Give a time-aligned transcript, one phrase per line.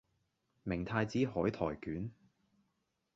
[0.63, 2.09] 明太子海苔捲